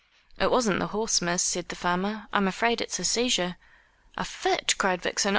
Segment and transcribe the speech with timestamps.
[0.39, 2.25] "It wasn't the horse, miss," said the farmer.
[2.33, 3.57] "I'm afraid it's a seizure."
[4.17, 5.29] "A fit!" cried Vixen.